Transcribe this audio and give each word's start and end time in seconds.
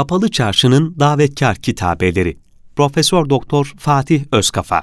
Kapalı 0.00 0.30
Çarşı'nın 0.30 0.96
davetkar 1.00 1.56
kitabeleri. 1.56 2.38
Profesör 2.76 3.30
Doktor 3.30 3.72
Fatih 3.78 4.24
Özkafa. 4.32 4.82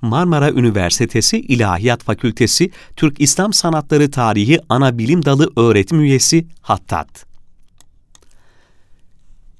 Marmara 0.00 0.50
Üniversitesi 0.50 1.40
İlahiyat 1.40 2.02
Fakültesi 2.02 2.70
Türk 2.96 3.20
İslam 3.20 3.52
Sanatları 3.52 4.10
Tarihi 4.10 4.60
Ana 4.68 4.98
Bilim 4.98 5.24
Dalı 5.24 5.50
öğretim 5.56 6.00
üyesi 6.00 6.46
Hattat. 6.60 7.26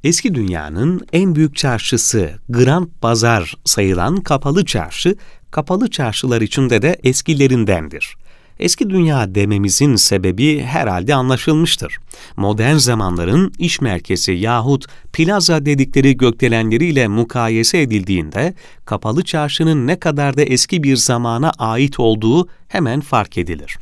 Eski 0.05 0.35
dünyanın 0.35 1.07
en 1.13 1.35
büyük 1.35 1.57
çarşısı 1.57 2.31
Grand 2.49 2.89
Bazar 3.03 3.55
sayılan 3.65 4.17
Kapalı 4.17 4.65
Çarşı, 4.65 5.17
kapalı 5.51 5.91
çarşılar 5.91 6.41
içinde 6.41 6.83
de 6.83 7.01
eskilerindendir. 7.05 8.17
Eski 8.63 8.91
dünya 8.91 9.35
dememizin 9.35 9.97
sebebi 9.97 10.63
herhalde 10.63 11.15
anlaşılmıştır. 11.15 11.99
Modern 12.37 12.77
zamanların 12.77 13.53
iş 13.59 13.81
merkezi 13.81 14.33
yahut 14.33 14.87
plaza 15.13 15.67
dedikleri 15.67 16.17
gökdelenleriyle 16.17 17.09
mukayese 17.09 17.81
edildiğinde 17.81 18.55
kapalı 18.85 19.25
çarşının 19.25 19.87
ne 19.87 20.01
kadar 20.01 20.37
da 20.37 20.43
eski 20.43 20.83
bir 20.83 20.97
zamana 20.97 21.53
ait 21.59 22.01
olduğu 22.01 22.49
hemen 22.69 23.01
fark 23.01 23.39
edilir 23.39 23.79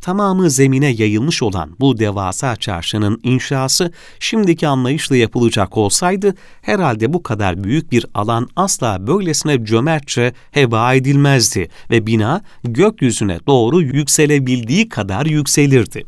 tamamı 0.00 0.50
zemine 0.50 0.86
yayılmış 0.86 1.42
olan 1.42 1.70
bu 1.80 1.98
devasa 1.98 2.56
çarşının 2.56 3.20
inşası 3.22 3.92
şimdiki 4.20 4.68
anlayışla 4.68 5.16
yapılacak 5.16 5.76
olsaydı 5.76 6.34
herhalde 6.62 7.12
bu 7.12 7.22
kadar 7.22 7.64
büyük 7.64 7.92
bir 7.92 8.06
alan 8.14 8.48
asla 8.56 9.06
böylesine 9.06 9.64
cömertçe 9.64 10.32
heba 10.50 10.94
edilmezdi 10.94 11.68
ve 11.90 12.06
bina 12.06 12.42
gökyüzüne 12.64 13.38
doğru 13.46 13.82
yükselebildiği 13.82 14.88
kadar 14.88 15.26
yükselirdi. 15.26 16.04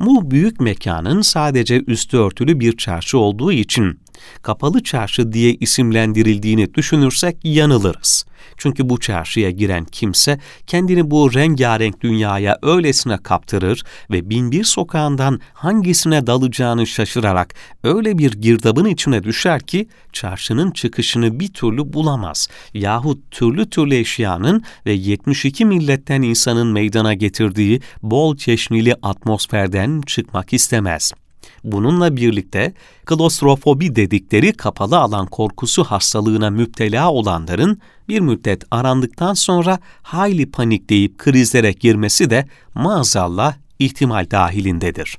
Bu 0.00 0.30
büyük 0.30 0.60
mekanın 0.60 1.22
sadece 1.22 1.82
üstü 1.86 2.16
örtülü 2.16 2.60
bir 2.60 2.76
çarşı 2.76 3.18
olduğu 3.18 3.52
için 3.52 4.00
kapalı 4.42 4.82
çarşı 4.82 5.32
diye 5.32 5.54
isimlendirildiğini 5.54 6.74
düşünürsek 6.74 7.36
yanılırız. 7.44 8.24
Çünkü 8.56 8.88
bu 8.88 9.00
çarşıya 9.00 9.50
giren 9.50 9.84
kimse 9.84 10.38
kendini 10.66 11.10
bu 11.10 11.34
rengarenk 11.34 12.00
dünyaya 12.00 12.58
öylesine 12.62 13.18
kaptırır 13.18 13.84
ve 14.10 14.30
binbir 14.30 14.64
sokağından 14.64 15.40
hangisine 15.52 16.26
dalacağını 16.26 16.86
şaşırarak 16.86 17.54
öyle 17.84 18.18
bir 18.18 18.32
girdabın 18.32 18.84
içine 18.84 19.22
düşer 19.24 19.60
ki 19.60 19.88
çarşının 20.12 20.70
çıkışını 20.70 21.40
bir 21.40 21.48
türlü 21.48 21.92
bulamaz 21.92 22.48
yahut 22.74 23.30
türlü 23.30 23.70
türlü 23.70 23.94
eşyanın 23.94 24.62
ve 24.86 24.92
72 24.92 25.64
milletten 25.64 26.22
insanın 26.22 26.66
meydana 26.66 27.14
getirdiği 27.14 27.80
bol 28.02 28.36
çeşnili 28.36 28.94
atmosferden 29.02 30.00
çıkmak 30.06 30.52
istemez.'' 30.52 31.27
Bununla 31.64 32.16
birlikte 32.16 32.72
klostrofobi 33.04 33.96
dedikleri 33.96 34.52
kapalı 34.52 34.98
alan 34.98 35.26
korkusu 35.26 35.84
hastalığına 35.84 36.50
müptela 36.50 37.10
olanların 37.10 37.80
bir 38.08 38.20
müddet 38.20 38.64
arandıktan 38.70 39.34
sonra 39.34 39.78
hayli 40.02 40.50
panikleyip 40.50 41.18
krizlere 41.18 41.72
girmesi 41.72 42.30
de 42.30 42.48
maazallah 42.74 43.54
ihtimal 43.78 44.30
dahilindedir. 44.30 45.18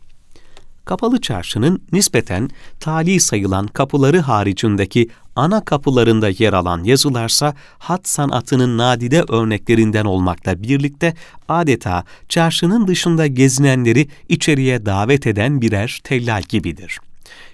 Kapalı 0.90 1.22
çarşının 1.22 1.82
nispeten 1.92 2.50
tali 2.80 3.20
sayılan 3.20 3.68
kapıları 3.68 4.20
haricindeki 4.20 5.10
ana 5.36 5.66
kapılarında 5.66 6.30
yer 6.30 6.54
alan 6.54 6.84
yazılarsa 6.84 7.54
hat 7.80 8.08
sanatının 8.08 8.78
nadide 8.78 9.24
örneklerinden 9.30 10.06
olmakla 10.06 10.64
birlikte 10.64 11.14
adeta 11.50 12.04
çarşının 12.30 12.88
dışında 12.88 13.28
gezinenleri 13.28 14.08
içeriye 14.30 14.86
davet 14.86 15.28
eden 15.28 15.62
birer 15.62 16.00
tellal 16.04 16.42
gibidir. 16.42 17.00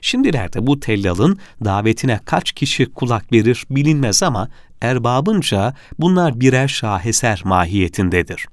Şimdilerde 0.02 0.68
bu 0.68 0.80
tellalın 0.80 1.40
davetine 1.66 2.20
kaç 2.26 2.52
kişi 2.52 2.86
kulak 2.86 3.32
verir 3.32 3.66
bilinmez 3.70 4.24
ama 4.24 4.50
erbabınca 4.82 5.74
bunlar 6.00 6.40
birer 6.40 6.68
şaheser 6.68 7.42
mahiyetindedir 7.46 8.48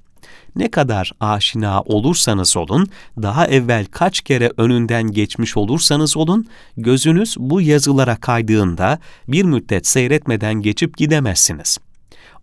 ne 0.55 0.71
kadar 0.71 1.11
aşina 1.19 1.81
olursanız 1.81 2.57
olun, 2.57 2.87
daha 3.21 3.47
evvel 3.47 3.85
kaç 3.85 4.21
kere 4.21 4.51
önünden 4.57 5.11
geçmiş 5.11 5.57
olursanız 5.57 6.17
olun, 6.17 6.47
gözünüz 6.77 7.35
bu 7.39 7.61
yazılara 7.61 8.15
kaydığında 8.15 8.99
bir 9.27 9.43
müddet 9.43 9.87
seyretmeden 9.87 10.53
geçip 10.53 10.97
gidemezsiniz. 10.97 11.77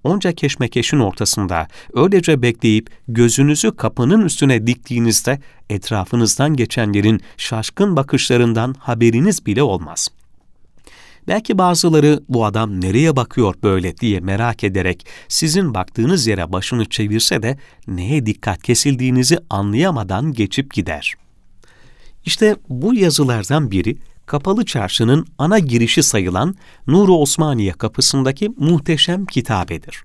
Onca 0.05 0.33
keşmekeşin 0.33 0.99
ortasında 0.99 1.69
öylece 1.95 2.43
bekleyip 2.43 2.91
gözünüzü 3.09 3.77
kapının 3.77 4.25
üstüne 4.25 4.67
diktiğinizde 4.67 5.41
etrafınızdan 5.71 6.57
geçenlerin 6.57 7.21
şaşkın 7.37 7.97
bakışlarından 7.97 8.75
haberiniz 8.79 9.47
bile 9.47 9.63
olmaz.'' 9.63 10.20
Belki 11.31 11.59
bazıları 11.59 12.21
bu 12.29 12.45
adam 12.45 12.81
nereye 12.81 13.17
bakıyor 13.17 13.55
böyle 13.63 13.97
diye 13.97 14.21
merak 14.21 14.65
ederek 14.65 15.07
sizin 15.29 15.75
baktığınız 15.75 16.27
yere 16.27 16.53
başını 16.53 16.85
çevirse 16.85 17.43
de 17.43 17.59
neye 17.87 18.27
dikkat 18.27 18.63
kesildiğinizi 18.63 19.39
anlayamadan 19.51 20.33
geçip 20.33 20.75
gider. 20.75 21.15
İşte 22.25 22.57
bu 22.69 22.95
yazılardan 22.95 23.71
biri 23.71 23.97
Kapalı 24.27 24.65
Çarşı'nın 24.65 25.27
ana 25.39 25.59
girişi 25.59 26.03
sayılan 26.03 26.55
Nuru 26.87 27.17
Osmaniye 27.17 27.73
kapısındaki 27.73 28.49
muhteşem 28.57 29.27
kitabedir. 29.27 30.05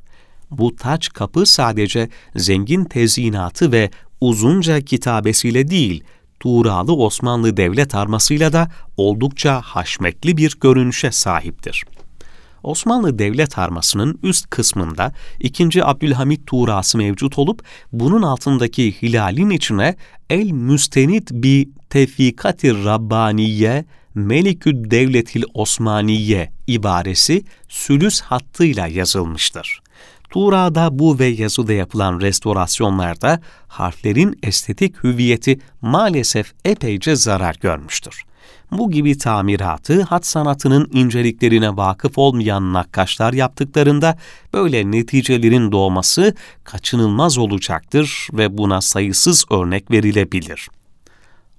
Bu 0.51 0.75
taç 0.75 1.09
kapı 1.09 1.45
sadece 1.45 2.09
zengin 2.35 2.85
tezyinatı 2.85 3.71
ve 3.71 3.89
uzunca 4.21 4.81
kitabesiyle 4.81 5.67
değil, 5.67 6.03
Tuğralı 6.39 6.95
Osmanlı 6.95 7.57
devlet 7.57 7.95
armasıyla 7.95 8.53
da 8.53 8.71
oldukça 8.97 9.61
haşmetli 9.61 10.37
bir 10.37 10.57
görünüşe 10.61 11.11
sahiptir. 11.11 11.85
Osmanlı 12.63 13.19
devlet 13.19 13.57
armasının 13.57 14.19
üst 14.23 14.49
kısmında 14.49 15.13
2. 15.39 15.85
Abdülhamit 15.85 16.47
Tuğrası 16.47 16.97
mevcut 16.97 17.39
olup 17.39 17.63
bunun 17.91 18.21
altındaki 18.21 19.01
hilalin 19.01 19.49
içine 19.49 19.95
El 20.29 20.51
Müstenit 20.51 21.31
bi 21.31 21.69
Tevfikati 21.89 22.85
Rabbaniye 22.85 23.85
Melikü 24.15 24.91
Devletil 24.91 25.43
Osmaniye 25.53 26.51
ibaresi 26.67 27.43
sülüs 27.69 28.21
hattıyla 28.21 28.87
yazılmıştır. 28.87 29.79
Tuğra'da 30.35 30.99
bu 30.99 31.19
ve 31.19 31.25
yazıda 31.25 31.73
yapılan 31.73 32.21
restorasyonlarda 32.21 33.39
harflerin 33.67 34.39
estetik 34.43 35.03
hüviyeti 35.03 35.59
maalesef 35.81 36.53
epeyce 36.65 37.15
zarar 37.15 37.55
görmüştür. 37.61 38.23
Bu 38.71 38.91
gibi 38.91 39.17
tamiratı 39.17 40.01
hat 40.01 40.25
sanatının 40.25 40.89
inceliklerine 40.93 41.77
vakıf 41.77 42.17
olmayan 42.17 42.73
nakkaşlar 42.73 43.33
yaptıklarında 43.33 44.17
böyle 44.53 44.91
neticelerin 44.91 45.71
doğması 45.71 46.35
kaçınılmaz 46.63 47.37
olacaktır 47.37 48.27
ve 48.33 48.57
buna 48.57 48.81
sayısız 48.81 49.45
örnek 49.51 49.91
verilebilir. 49.91 50.69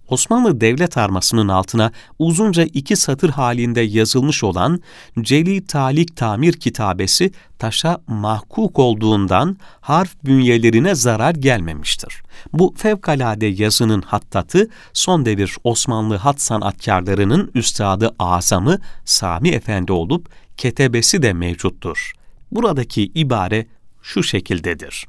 Osmanlı 0.09 0.61
devlet 0.61 0.97
armasının 0.97 1.49
altına 1.49 1.93
uzunca 2.19 2.65
iki 2.65 2.97
satır 2.97 3.31
halinde 3.31 3.81
yazılmış 3.81 4.45
olan 4.45 4.81
Celi 5.21 5.67
Talik 5.67 6.17
Tamir 6.17 6.53
kitabesi 6.53 7.33
taşa 7.59 7.99
mahkuk 8.07 8.79
olduğundan 8.79 9.57
harf 9.81 10.25
bünyelerine 10.25 10.95
zarar 10.95 11.35
gelmemiştir. 11.35 12.23
Bu 12.53 12.75
fevkalade 12.77 13.47
yazının 13.47 14.03
hattatı 14.03 14.69
son 14.93 15.27
devir 15.27 15.57
Osmanlı 15.65 16.17
hat 16.17 16.41
sanatkarlarının 16.41 17.51
üstadı 17.55 18.15
azamı 18.19 18.79
Sami 19.05 19.49
Efendi 19.49 19.93
olup 19.93 20.29
ketebesi 20.57 21.23
de 21.23 21.33
mevcuttur. 21.33 22.13
Buradaki 22.53 23.03
ibare 23.05 23.67
şu 24.03 24.23
şekildedir 24.23 25.07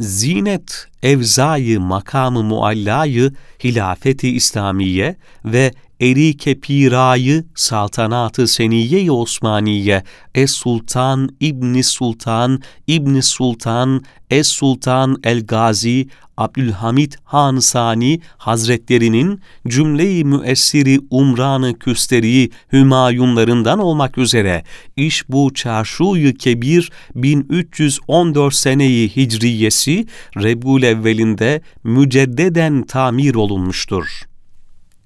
zinet 0.00 0.88
evzayı 1.02 1.80
makamı 1.80 2.42
muallayı 2.42 3.32
hilafeti 3.64 4.30
İslamiye 4.30 5.16
ve 5.44 5.72
erike 6.00 6.60
pirayı 6.60 7.44
saltanatı 7.54 8.46
seniye-i 8.46 9.10
Osmaniye 9.10 10.02
Es 10.34 10.50
Sultan 10.50 11.28
İbni 11.40 11.84
Sultan 11.84 12.62
İbni 12.86 13.22
Sultan 13.22 14.02
Es 14.30 14.48
Sultan 14.48 15.16
El 15.24 15.46
Gazi 15.46 16.08
Abdülhamit 16.36 17.16
Han 17.24 17.58
Sani 17.58 18.20
Hazretlerinin 18.36 19.40
cümle-i 19.68 20.24
müessiri 20.24 21.00
umranı 21.10 21.78
küsteri 21.78 22.50
hümayunlarından 22.72 23.78
olmak 23.78 24.18
üzere 24.18 24.64
iş 24.96 25.28
bu 25.28 25.54
çarşuyu 25.54 26.34
kebir 26.34 26.92
1314 27.14 28.54
seneyi 28.54 29.08
hicriyesi 29.08 30.06
Rebul 30.36 30.82
evvelinde 30.82 31.62
müceddeden 31.84 32.82
tamir 32.82 33.34
olunmuştur. 33.34 34.29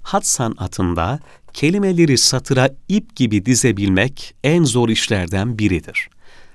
Hat 0.04 0.26
sanatında 0.26 1.20
kelimeleri 1.52 2.18
satıra 2.18 2.70
ip 2.88 3.16
gibi 3.16 3.46
dizebilmek 3.46 4.34
en 4.44 4.64
zor 4.64 4.88
işlerden 4.88 5.58
biridir. 5.58 6.08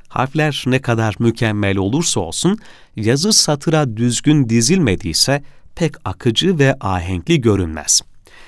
Harfler 0.07 0.63
ne 0.67 0.79
kadar 0.79 1.15
mükemmel 1.19 1.77
olursa 1.77 2.19
olsun, 2.19 2.59
yazı 2.95 3.33
satıra 3.33 3.97
düzgün 3.97 4.49
dizilmediyse 4.49 5.43
pek 5.75 5.95
akıcı 6.05 6.59
ve 6.59 6.75
ahenkli 6.79 7.41
görünmez. 7.41 8.01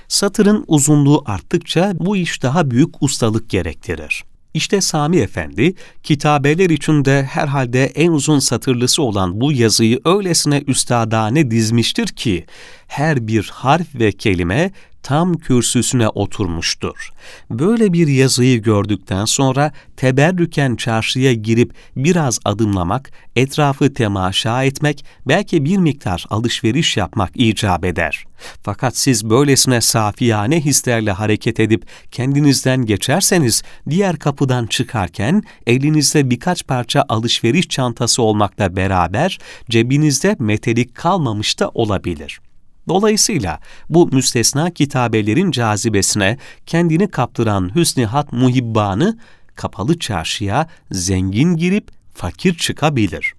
Satırın 0.08 0.64
uzunluğu 0.68 1.24
arttıkça 1.26 1.94
bu 1.96 2.18
iş 2.18 2.44
daha 2.44 2.72
büyük 2.72 3.04
ustalık 3.04 3.50
gerektirir. 3.50 4.24
İşte 4.54 4.82
Sami 4.82 5.18
Efendi, 5.18 5.74
kitabeler 6.04 6.70
içinde 6.70 7.24
herhalde 7.24 7.86
en 7.86 8.12
uzun 8.12 8.40
satırlısı 8.40 9.04
olan 9.04 9.42
bu 9.42 9.52
yazıyı 9.52 10.00
öylesine 10.06 10.64
üstadane 10.68 11.52
dizmiştir 11.52 12.08
ki, 12.08 12.46
her 12.88 13.28
bir 13.28 13.50
harf 13.54 13.96
ve 13.96 14.12
kelime 14.12 14.72
tam 15.04 15.34
kürsüsüne 15.34 16.08
oturmuştur. 16.10 17.10
Böyle 17.50 17.94
bir 17.94 18.08
yazıyı 18.08 18.62
gördükten 18.62 19.26
sonra 19.26 19.72
teberrüken 19.98 20.76
çarşıya 20.76 21.34
girip 21.34 21.74
biraz 21.96 22.40
adımlamak, 22.46 23.12
etrafı 23.36 23.94
temaşa 23.94 24.64
etmek, 24.64 25.06
belki 25.28 25.66
bir 25.66 25.78
miktar 25.78 26.26
alışveriş 26.30 26.98
yapmak 26.98 27.32
icap 27.36 27.86
eder. 27.86 28.26
Fakat 28.64 28.98
siz 28.98 29.30
böylesine 29.30 29.82
safiyane 29.82 30.62
hislerle 30.62 31.12
hareket 31.12 31.60
edip 31.60 31.86
kendinizden 32.12 32.86
geçerseniz, 32.86 33.64
diğer 33.90 34.20
kapıdan 34.20 34.68
çıkarken 34.68 35.44
elinizde 35.68 36.30
birkaç 36.30 36.68
parça 36.68 37.06
alışveriş 37.10 37.68
çantası 37.68 38.22
olmakla 38.22 38.76
beraber 38.76 39.40
cebinizde 39.70 40.36
metelik 40.40 40.96
kalmamış 40.96 41.60
da 41.60 41.70
olabilir.'' 41.70 42.51
Dolayısıyla 42.92 43.60
bu 43.90 44.08
müstesna 44.08 44.70
kitabelerin 44.70 45.52
cazibesine 45.52 46.38
kendini 46.66 47.08
kaptıran 47.08 47.76
Hüsnihat 47.76 48.34
muhibbanı 48.34 49.18
kapalı 49.56 50.00
çarşıya 50.00 50.68
zengin 50.92 51.58
girip 51.58 51.92
fakir 52.14 52.58
çıkabilir. 52.58 53.34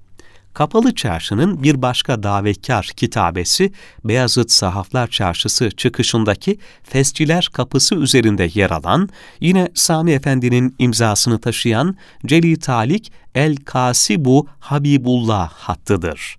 Kapalı 0.55 0.95
Çarşı'nın 0.95 1.63
bir 1.63 1.83
başka 1.83 2.23
davetkar 2.23 2.91
kitabesi 2.97 3.73
Beyazıt 4.05 4.51
Sahaflar 4.51 5.07
Çarşısı 5.07 5.71
çıkışındaki 5.71 6.59
Fesçiler 6.83 7.49
Kapısı 7.53 7.95
üzerinde 7.95 8.51
yer 8.55 8.71
alan, 8.71 9.09
yine 9.41 9.69
Sami 9.75 10.13
Efendi'nin 10.13 10.75
imzasını 10.79 11.41
taşıyan 11.41 11.97
Celi 12.27 12.59
Talik 12.59 13.13
El 13.35 13.57
Kasibu 13.57 14.47
Habibullah 14.61 15.53
hattıdır. 15.53 16.37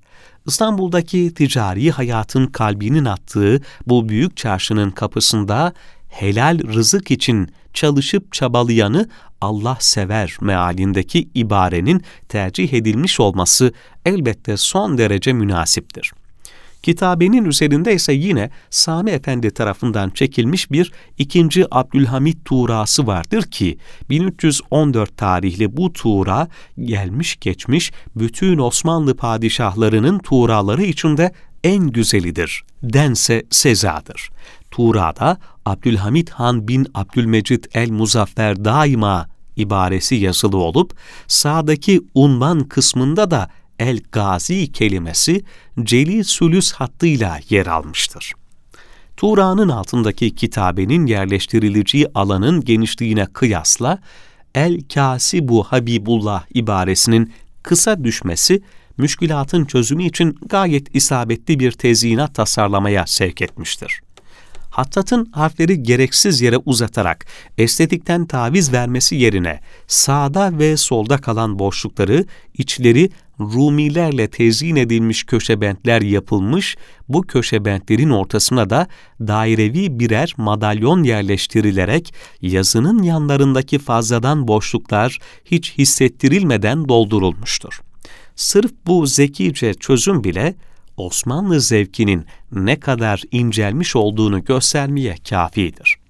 İstanbul'daki 0.47 1.33
ticari 1.33 1.91
hayatın 1.91 2.45
kalbinin 2.45 3.05
attığı 3.05 3.61
bu 3.87 4.09
büyük 4.09 4.37
çarşının 4.37 4.91
kapısında 4.91 5.73
helal 6.09 6.59
rızık 6.73 7.11
için 7.11 7.49
çalışıp 7.73 8.33
çabalayanı 8.33 9.09
Allah 9.41 9.77
sever 9.79 10.37
mealindeki 10.41 11.29
ibarenin 11.33 12.01
tercih 12.29 12.73
edilmiş 12.73 13.19
olması 13.19 13.73
elbette 14.05 14.57
son 14.57 14.97
derece 14.97 15.33
münasiptir. 15.33 16.11
Kitabenin 16.83 17.45
üzerinde 17.45 17.93
ise 17.93 18.13
yine 18.13 18.49
Sami 18.69 19.11
Efendi 19.11 19.51
tarafından 19.51 20.09
çekilmiş 20.09 20.71
bir 20.71 20.91
ikinci 21.17 21.65
Abdülhamit 21.71 22.45
Tuğrası 22.45 23.07
vardır 23.07 23.41
ki 23.43 23.77
1314 24.09 25.17
tarihli 25.17 25.77
bu 25.77 25.93
Tuğra 25.93 26.47
gelmiş 26.83 27.37
geçmiş 27.39 27.91
bütün 28.15 28.57
Osmanlı 28.57 29.15
padişahlarının 29.15 30.19
Tuğraları 30.19 30.83
içinde 30.83 31.31
en 31.63 31.87
güzelidir 31.87 32.63
dense 32.83 33.43
sezadır. 33.49 34.29
Tuğra'da 34.71 35.37
Abdülhamit 35.65 36.29
Han 36.29 36.67
bin 36.67 36.87
Abdülmecid 36.93 37.63
el-Muzaffer 37.73 38.65
daima 38.65 39.27
ibaresi 39.55 40.15
yazılı 40.15 40.57
olup 40.57 40.93
sağdaki 41.27 42.01
unvan 42.13 42.63
kısmında 42.67 43.31
da 43.31 43.49
el-gazi 43.79 44.71
kelimesi 44.71 45.43
celi 45.83 46.23
sülüs 46.23 46.71
hattıyla 46.71 47.39
yer 47.49 47.65
almıştır. 47.65 48.33
Tuğra'nın 49.17 49.69
altındaki 49.69 50.35
kitabenin 50.35 51.05
yerleştirileceği 51.05 52.07
alanın 52.15 52.61
genişliğine 52.61 53.25
kıyasla 53.25 53.99
el-kasibu 54.55 55.63
Habibullah 55.63 56.43
ibaresinin 56.53 57.33
kısa 57.63 58.03
düşmesi, 58.03 58.61
müşkülatın 58.97 59.65
çözümü 59.65 60.03
için 60.03 60.37
gayet 60.45 60.95
isabetli 60.95 61.59
bir 61.59 61.71
tezyinat 61.71 62.35
tasarlamaya 62.35 63.07
sevk 63.07 63.41
etmiştir. 63.41 64.01
Hattat'ın 64.69 65.25
harfleri 65.31 65.83
gereksiz 65.83 66.41
yere 66.41 66.57
uzatarak 66.57 67.25
estetikten 67.57 68.25
taviz 68.25 68.73
vermesi 68.73 69.15
yerine 69.15 69.59
sağda 69.87 70.59
ve 70.59 70.77
solda 70.77 71.17
kalan 71.17 71.59
boşlukları 71.59 72.25
içleri 72.53 73.09
Rumilerle 73.39 74.27
tezyin 74.29 74.75
edilmiş 74.75 75.23
köşebentler 75.23 76.01
yapılmış, 76.01 76.77
bu 77.09 77.21
köşebentlerin 77.21 78.09
ortasına 78.09 78.69
da 78.69 78.87
dairevi 79.19 79.99
birer 79.99 80.33
madalyon 80.37 81.03
yerleştirilerek 81.03 82.13
yazının 82.41 83.03
yanlarındaki 83.03 83.79
fazladan 83.79 84.47
boşluklar 84.47 85.19
hiç 85.45 85.77
hissettirilmeden 85.77 86.89
doldurulmuştur. 86.89 87.81
Sırf 88.35 88.71
bu 88.87 89.07
zekice 89.07 89.73
çözüm 89.73 90.23
bile 90.23 90.55
Osmanlı 90.97 91.61
zevkinin 91.61 92.25
ne 92.51 92.79
kadar 92.79 93.21
incelmiş 93.31 93.95
olduğunu 93.95 94.43
göstermeye 94.43 95.15
kafidir. 95.29 96.02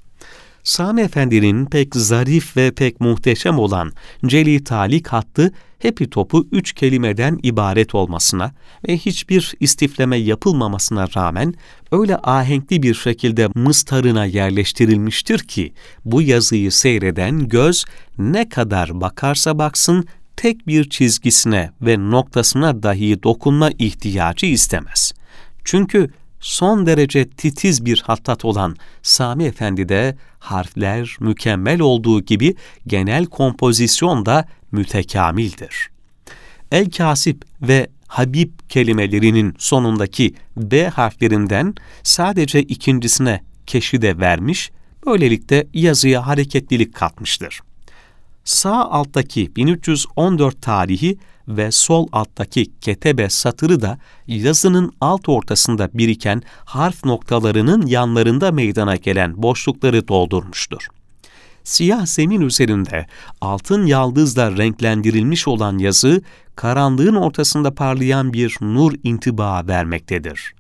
Sami 0.64 1.02
Efendi'nin 1.02 1.66
pek 1.66 1.96
zarif 1.96 2.58
ve 2.58 2.72
pek 2.72 3.02
muhteşem 3.02 3.60
olan 3.60 3.92
Celi 4.26 4.64
Talik 4.64 5.08
hattı 5.08 5.52
hepi 5.80 6.10
topu 6.10 6.48
üç 6.52 6.74
kelimeden 6.74 7.40
ibaret 7.44 7.96
olmasına 7.96 8.52
ve 8.88 8.98
hiçbir 8.98 9.54
istifleme 9.60 10.18
yapılmamasına 10.18 11.08
rağmen 11.16 11.54
öyle 11.92 12.18
ahenkli 12.18 12.84
bir 12.84 12.94
şekilde 12.94 13.48
mıstarına 13.56 14.26
yerleştirilmiştir 14.26 15.40
ki 15.40 15.74
bu 16.06 16.22
yazıyı 16.22 16.72
seyreden 16.72 17.48
göz 17.48 17.86
ne 18.18 18.50
kadar 18.50 19.02
bakarsa 19.02 19.58
baksın 19.58 20.06
tek 20.38 20.68
bir 20.68 20.90
çizgisine 20.90 21.72
ve 21.82 21.98
noktasına 22.12 22.84
dahi 22.84 23.24
dokunma 23.24 23.70
ihtiyacı 23.80 24.46
istemez. 24.46 25.14
Çünkü 25.64 26.10
son 26.44 26.86
derece 26.86 27.30
titiz 27.30 27.86
bir 27.86 28.02
hattat 28.06 28.46
olan 28.46 28.76
Sami 29.02 29.44
Efendi'de 29.44 30.18
harfler 30.40 31.18
mükemmel 31.20 31.80
olduğu 31.82 32.22
gibi 32.22 32.56
genel 32.88 33.26
kompozisyon 33.26 34.26
da 34.26 34.48
mütekamildir. 34.72 35.90
El-Kasip 36.72 37.46
ve 37.62 37.88
Habib 38.08 38.50
kelimelerinin 38.70 39.56
sonundaki 39.58 40.34
B 40.58 40.88
harflerinden 40.88 41.76
sadece 42.04 42.62
ikincisine 42.62 43.44
keşi 43.68 44.02
de 44.02 44.20
vermiş, 44.20 44.72
böylelikle 45.06 45.68
yazıya 45.74 46.28
hareketlilik 46.28 46.94
katmıştır. 46.94 47.60
Sağ 48.44 48.90
alttaki 48.90 49.56
1314 49.56 50.62
tarihi 50.62 51.18
ve 51.48 51.72
sol 51.72 52.08
alttaki 52.12 52.80
ketebe 52.82 53.30
satırı 53.30 53.82
da 53.82 53.98
yazının 54.28 54.92
alt 55.02 55.30
ortasında 55.30 55.90
biriken 55.94 56.42
harf 56.66 57.06
noktalarının 57.06 57.86
yanlarında 57.86 58.52
meydana 58.52 58.96
gelen 58.96 59.44
boşlukları 59.44 60.08
doldurmuştur. 60.08 60.88
Siyah 61.64 62.06
zemin 62.06 62.42
üzerinde 62.42 63.08
altın 63.42 63.86
yaldızla 63.86 64.58
renklendirilmiş 64.58 65.48
olan 65.48 65.78
yazı, 65.78 66.22
karanlığın 66.56 67.16
ortasında 67.16 67.76
parlayan 67.76 68.34
bir 68.34 68.58
nur 68.62 68.94
intiba 69.04 69.68
vermektedir 69.68 70.54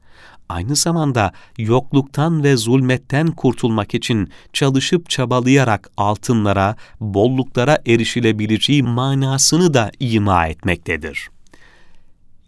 aynı 0.49 0.75
zamanda 0.75 1.31
yokluktan 1.57 2.43
ve 2.43 2.57
zulmetten 2.57 3.27
kurtulmak 3.27 3.93
için 3.93 4.29
çalışıp 4.53 5.09
çabalayarak 5.09 5.89
altınlara, 5.97 6.75
bolluklara 6.99 7.77
erişilebileceği 7.85 8.83
manasını 8.83 9.73
da 9.73 9.91
ima 9.99 10.47
etmektedir. 10.47 11.29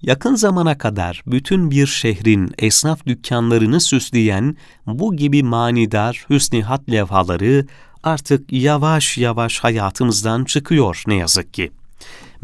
Yakın 0.02 0.36
zamana 0.36 0.78
kadar 0.78 1.24
bütün 1.28 1.72
bir 1.72 1.88
şehrin 1.88 2.52
esnaf 2.58 3.06
dükkanlarını 3.06 3.82
süsleyen 3.82 4.56
bu 4.88 5.16
gibi 5.16 5.44
manidar 5.44 6.25
hüsnihat 6.30 6.90
levhaları 6.92 7.66
artık 8.04 8.54
yavaş 8.54 9.18
yavaş 9.18 9.60
hayatımızdan 9.60 10.46
çıkıyor 10.46 11.04
ne 11.08 11.16
yazık 11.16 11.54
ki 11.54 11.72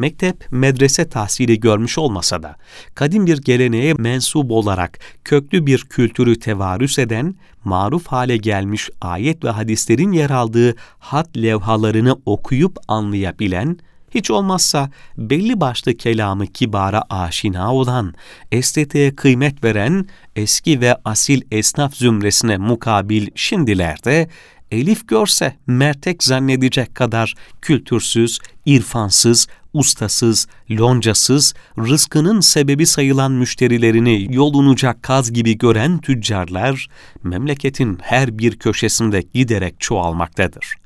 mektep, 0.01 0.51
medrese 0.51 1.09
tahsili 1.09 1.59
görmüş 1.59 1.97
olmasa 1.97 2.43
da, 2.43 2.55
kadim 2.95 3.25
bir 3.25 3.37
geleneğe 3.37 3.93
mensup 3.93 4.51
olarak 4.51 4.99
köklü 5.23 5.65
bir 5.65 5.79
kültürü 5.79 6.39
tevarüs 6.39 6.99
eden, 6.99 7.35
maruf 7.63 8.07
hale 8.07 8.37
gelmiş 8.37 8.89
ayet 9.01 9.43
ve 9.43 9.49
hadislerin 9.49 10.11
yer 10.11 10.29
aldığı 10.29 10.75
hat 10.99 11.37
levhalarını 11.37 12.15
okuyup 12.25 12.77
anlayabilen, 12.87 13.77
hiç 14.15 14.31
olmazsa 14.31 14.89
belli 15.17 15.61
başlı 15.61 15.93
kelamı 15.93 16.47
kibara 16.47 17.03
aşina 17.09 17.73
olan, 17.73 18.13
estetiğe 18.51 19.15
kıymet 19.15 19.63
veren 19.63 20.05
eski 20.35 20.81
ve 20.81 20.97
asil 21.05 21.41
esnaf 21.51 21.95
zümresine 21.95 22.57
mukabil 22.57 23.27
şimdilerde 23.35 24.29
Elif 24.71 25.07
görse 25.07 25.55
mertek 25.67 26.23
zannedecek 26.23 26.95
kadar 26.95 27.33
kültürsüz, 27.61 28.39
irfansız, 28.65 29.47
ustasız, 29.73 30.47
loncasız, 30.71 31.53
rızkının 31.77 32.39
sebebi 32.39 32.85
sayılan 32.85 33.31
müşterilerini 33.31 34.35
yolunacak 34.35 35.03
kaz 35.03 35.33
gibi 35.33 35.57
gören 35.57 35.97
tüccarlar, 35.97 36.87
memleketin 37.23 37.97
her 38.01 38.37
bir 38.37 38.59
köşesinde 38.59 39.21
giderek 39.33 39.79
çoğalmaktadır 39.79 40.81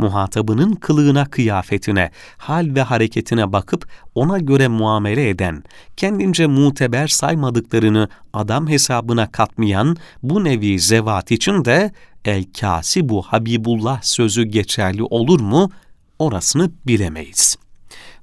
muhatabının 0.00 0.72
kılığına, 0.74 1.24
kıyafetine, 1.24 2.10
hal 2.36 2.74
ve 2.74 2.82
hareketine 2.82 3.52
bakıp 3.52 3.88
ona 4.14 4.38
göre 4.38 4.68
muamele 4.68 5.28
eden, 5.28 5.64
kendince 5.96 6.46
muteber 6.46 7.06
saymadıklarını 7.06 8.08
adam 8.32 8.68
hesabına 8.68 9.30
katmayan 9.30 9.96
bu 10.22 10.44
nevi 10.44 10.80
zevat 10.80 11.30
için 11.30 11.64
de 11.64 11.92
el-kasi 12.24 13.08
bu 13.08 13.22
Habibullah 13.22 14.02
sözü 14.02 14.44
geçerli 14.44 15.02
olur 15.02 15.40
mu? 15.40 15.70
Orasını 16.18 16.70
bilemeyiz. 16.86 17.56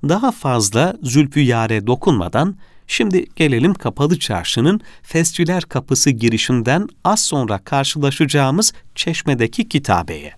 Daha 0.03 0.31
fazla 0.31 0.95
Zülfüyare 1.03 1.87
dokunmadan 1.87 2.55
Şimdi 2.89 3.25
gelelim 3.35 3.73
Kapalı 3.73 4.19
Çarşı'nın 4.19 4.81
Fesçiler 5.01 5.63
Kapısı 5.63 6.09
girişinden 6.09 6.87
az 7.03 7.23
sonra 7.23 7.57
karşılaşacağımız 7.57 8.73
çeşmedeki 8.95 9.69
kitabeye 9.69 10.33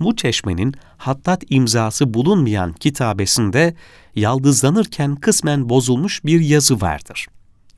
bu 0.00 0.16
çeşmenin 0.16 0.74
hattat 0.96 1.42
imzası 1.48 2.14
bulunmayan 2.14 2.72
kitabesinde 2.72 3.74
yaldızlanırken 4.14 5.16
kısmen 5.16 5.68
bozulmuş 5.68 6.24
bir 6.24 6.40
yazı 6.40 6.80
vardır. 6.80 7.26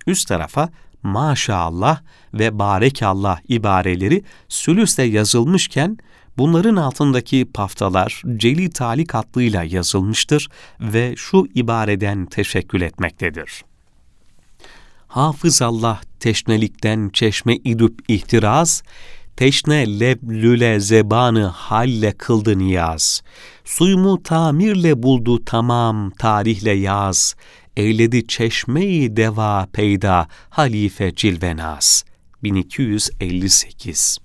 Üst 0.07 0.28
tarafa 0.28 0.69
maşallah 1.02 2.00
ve 2.35 2.59
barekallah 2.59 3.40
ibareleri 3.49 4.23
sülüste 4.49 5.02
yazılmışken 5.02 5.99
bunların 6.38 6.76
altındaki 6.76 7.44
paftalar 7.54 8.22
celi 8.36 8.70
talik 8.70 9.14
hattıyla 9.14 9.62
yazılmıştır 9.62 10.48
ve 10.80 11.14
şu 11.16 11.46
ibareden 11.54 12.26
teşekkül 12.26 12.80
etmektedir. 12.80 13.64
Hafız 15.06 15.62
Allah 15.62 16.00
teşnelikten 16.20 17.10
çeşme 17.12 17.56
idüp 17.56 17.98
ihtiraz, 18.08 18.82
teşne 19.36 20.00
leblüle 20.00 20.80
zebanı 20.80 21.44
halle 21.44 22.12
kıldı 22.12 22.58
niyaz. 22.58 23.22
Suyumu 23.64 24.22
tamirle 24.22 25.02
buldu 25.02 25.44
tamam 25.44 26.10
tarihle 26.10 26.72
yaz. 26.72 27.34
Eyledi 27.76 28.26
çeşmeyi 28.26 29.16
deva 29.16 29.66
peyda 29.72 30.28
halife 30.50 31.14
cilvenaz. 31.14 32.04
1258 32.42 34.24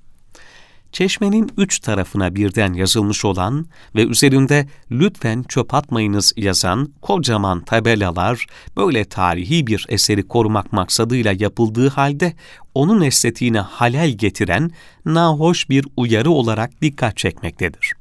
Çeşmenin 0.91 1.51
üç 1.57 1.79
tarafına 1.79 2.35
birden 2.35 2.73
yazılmış 2.73 3.25
olan 3.25 3.65
ve 3.95 4.05
üzerinde 4.05 4.67
lütfen 4.91 5.43
çöp 5.43 5.73
atmayınız 5.73 6.33
yazan 6.37 6.93
kocaman 7.01 7.61
tabelalar 7.61 8.45
böyle 8.77 9.05
tarihi 9.05 9.67
bir 9.67 9.85
eseri 9.89 10.27
korumak 10.27 10.73
maksadıyla 10.73 11.33
yapıldığı 11.39 11.89
halde 11.89 12.33
onun 12.73 13.01
estetiğine 13.01 13.59
halel 13.59 14.09
getiren 14.09 14.71
nahoş 15.05 15.69
bir 15.69 15.85
uyarı 15.97 16.31
olarak 16.31 16.81
dikkat 16.81 17.17
çekmektedir. 17.17 17.93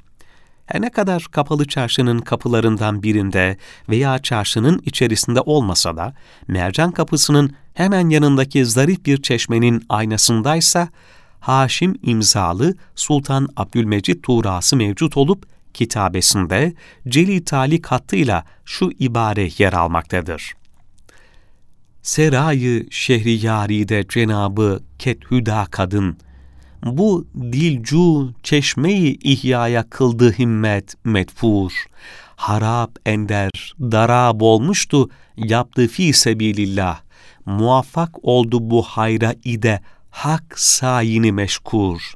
Her 0.66 0.80
ne 0.80 0.90
kadar 0.90 1.26
kapalı 1.30 1.68
çarşının 1.68 2.18
kapılarından 2.18 3.02
birinde 3.02 3.56
veya 3.88 4.18
çarşının 4.18 4.82
içerisinde 4.84 5.40
olmasa 5.40 5.96
da, 5.96 6.14
mercan 6.48 6.90
kapısının 6.90 7.52
hemen 7.74 8.08
yanındaki 8.08 8.66
zarif 8.66 9.06
bir 9.06 9.22
çeşmenin 9.22 9.84
aynasındaysa, 9.88 10.88
Haşim 11.40 11.94
imzalı 12.02 12.74
Sultan 12.94 13.48
Abdülmecid 13.56 14.22
Tuğrası 14.22 14.76
mevcut 14.76 15.16
olup 15.16 15.46
kitabesinde 15.74 16.72
Celi 17.08 17.44
Talik 17.44 17.86
hattıyla 17.86 18.44
şu 18.64 18.90
ibare 18.98 19.48
yer 19.58 19.72
almaktadır. 19.72 20.52
Serayı 22.02 22.86
şehriyaride 22.90 24.04
cenabı 24.08 24.80
kethüda 24.98 25.66
kadın, 25.70 26.16
bu 26.84 27.26
dilcu 27.34 28.34
çeşmeyi 28.42 29.18
ihyaya 29.22 29.90
kıldı 29.90 30.32
himmet 30.32 30.94
medfur, 31.04 31.72
harap 32.36 32.90
ender, 33.06 33.74
darab 33.80 34.40
olmuştu, 34.40 35.10
yaptı 35.36 35.88
fi 35.88 36.12
sebilillah, 36.12 37.00
muvaffak 37.46 38.24
oldu 38.24 38.70
bu 38.70 38.82
hayra 38.82 39.34
ide 39.44 39.80
hak 40.10 40.58
sayini 40.58 41.32
meşkur. 41.32 42.14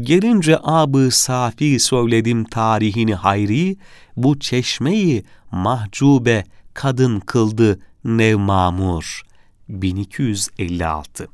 Gelince 0.00 0.58
abı 0.62 1.08
safi 1.10 1.80
söyledim 1.80 2.44
tarihini 2.44 3.14
hayri, 3.14 3.76
bu 4.16 4.38
çeşmeyi 4.38 5.24
mahcube 5.50 6.44
kadın 6.74 7.20
kıldı 7.20 7.80
nevmamur. 8.04 9.22
1256 9.68 11.28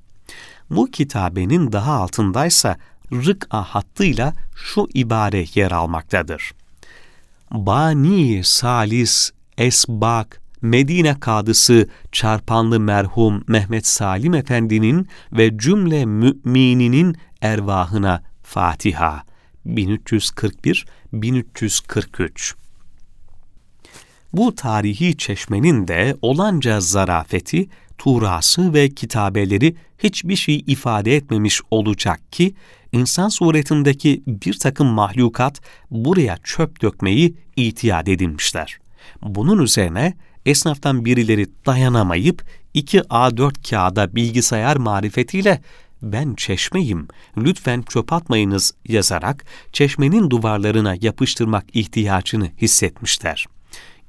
Bu 0.71 0.87
kitabenin 0.87 1.73
daha 1.73 1.93
altındaysa 1.93 2.77
rık'a 3.13 3.63
hattıyla 3.63 4.35
şu 4.55 4.89
ibare 4.95 5.45
yer 5.55 5.71
almaktadır. 5.71 6.53
Bani 7.51 8.45
salis 8.45 9.31
esbak 9.59 10.41
Medine 10.63 11.21
kadısı 11.21 11.89
çarpanlı 12.13 12.81
merhum 12.81 13.45
Mehmet 13.49 13.87
Salim 13.87 14.35
Efendi'nin 14.35 15.09
ve 15.33 15.59
cümle 15.59 16.07
mümininin 16.07 17.17
ervahına 17.41 18.23
Fatiha 18.43 19.23
1341-1343 19.67 22.55
Bu 24.33 24.55
tarihi 24.55 25.17
çeşmenin 25.17 25.89
de 25.89 26.17
olanca 26.23 26.81
zarafeti, 26.81 27.69
tuğrası 27.99 28.75
ve 28.75 28.89
kitabeleri 28.89 29.77
hiçbir 29.99 30.37
şey 30.37 30.65
ifade 30.67 31.17
etmemiş 31.17 31.61
olacak 31.71 32.33
ki, 32.33 32.55
insan 32.93 33.29
suretindeki 33.29 34.23
bir 34.27 34.59
takım 34.59 34.87
mahlukat 34.87 35.61
buraya 35.91 36.39
çöp 36.45 36.83
dökmeyi 36.83 37.35
itiyat 37.57 38.09
edinmişler. 38.09 38.79
Bunun 39.23 39.63
üzerine 39.63 40.15
esnaftan 40.47 41.05
birileri 41.05 41.47
dayanamayıp 41.67 42.45
2 42.75 42.99
A4 42.99 43.71
kağıda 43.71 44.15
bilgisayar 44.15 44.77
marifetiyle 44.77 45.61
ben 46.03 46.35
çeşmeyim, 46.35 47.09
lütfen 47.37 47.83
çöp 47.83 48.13
atmayınız 48.13 48.73
yazarak 48.89 49.45
çeşmenin 49.73 50.31
duvarlarına 50.31 50.97
yapıştırmak 51.01 51.65
ihtiyacını 51.73 52.51
hissetmişler. 52.63 53.47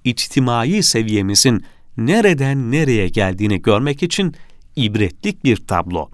İçtimai 0.03 0.83
seviyemizin 0.83 1.63
nereden 1.97 2.71
nereye 2.71 3.07
geldiğini 3.07 3.61
görmek 3.61 4.03
için 4.03 4.35
ibretlik 4.75 5.43
bir 5.43 5.57
tablo. 5.57 6.09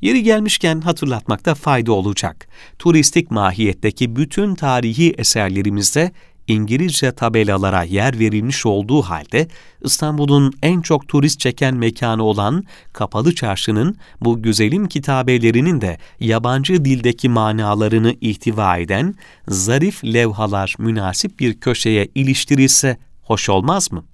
Yeri 0.00 0.22
gelmişken 0.22 0.80
hatırlatmakta 0.80 1.54
fayda 1.54 1.92
olacak. 1.92 2.48
Turistik 2.78 3.30
mahiyetteki 3.30 4.16
bütün 4.16 4.54
tarihi 4.54 5.14
eserlerimizde 5.18 6.12
İngilizce 6.48 7.12
tabelalara 7.12 7.82
yer 7.82 8.18
verilmiş 8.18 8.66
olduğu 8.66 9.02
halde 9.02 9.48
İstanbul'un 9.84 10.52
en 10.62 10.80
çok 10.80 11.08
turist 11.08 11.40
çeken 11.40 11.74
mekanı 11.74 12.22
olan 12.22 12.64
Kapalı 12.92 13.34
Çarşı'nın 13.34 13.96
bu 14.20 14.42
güzelim 14.42 14.88
kitabelerinin 14.88 15.80
de 15.80 15.98
yabancı 16.20 16.84
dildeki 16.84 17.28
manalarını 17.28 18.14
ihtiva 18.20 18.78
eden 18.78 19.14
zarif 19.48 20.04
levhalar 20.04 20.74
münasip 20.78 21.40
bir 21.40 21.60
köşeye 21.60 22.08
iliştirilse 22.14 22.96
hoş 23.22 23.48
olmaz 23.48 23.92
mı? 23.92 24.04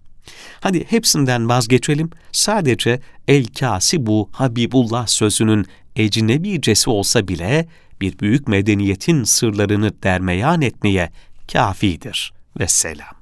Hadi 0.60 0.84
hepsinden 0.90 1.48
vazgeçelim. 1.48 2.10
Sadece 2.32 3.00
El 3.28 3.46
Kasi 3.46 4.06
bu 4.06 4.28
Habibullah 4.32 5.06
sözünün 5.06 5.66
ecnebicesi 5.96 6.90
olsa 6.90 7.28
bile 7.28 7.68
bir 8.00 8.18
büyük 8.18 8.48
medeniyetin 8.48 9.24
sırlarını 9.24 10.02
dermeyan 10.02 10.62
etmeye 10.62 11.10
kafidir. 11.52 12.32
Vesselam. 12.60 13.13